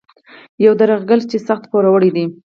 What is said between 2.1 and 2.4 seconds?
دی.